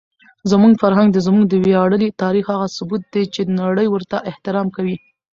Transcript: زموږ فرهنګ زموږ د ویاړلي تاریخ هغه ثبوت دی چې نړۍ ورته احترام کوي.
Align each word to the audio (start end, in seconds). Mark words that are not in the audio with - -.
زموږ 0.51 0.73
فرهنګ 0.81 1.11
زموږ 1.27 1.43
د 1.49 1.53
ویاړلي 1.65 2.09
تاریخ 2.21 2.45
هغه 2.53 2.67
ثبوت 2.77 3.03
دی 3.13 3.23
چې 3.33 3.41
نړۍ 3.61 3.87
ورته 3.89 4.17
احترام 4.29 4.67
کوي. 4.75 4.95